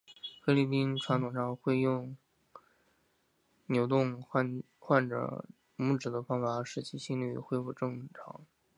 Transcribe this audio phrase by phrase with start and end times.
[0.43, 2.17] 菲律宾传统上会使用
[3.67, 5.45] 扭动患者
[5.77, 8.41] 拇趾的方法使其心律恢复正常。